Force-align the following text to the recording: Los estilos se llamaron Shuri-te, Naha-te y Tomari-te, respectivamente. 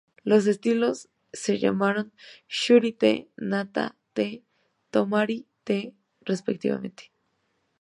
Los 0.23 0.47
estilos 0.47 1.09
se 1.31 1.59
llamaron 1.59 2.11
Shuri-te, 2.49 3.29
Naha-te 3.37 4.23
y 4.25 4.43
Tomari-te, 4.89 5.93
respectivamente. 6.21 7.11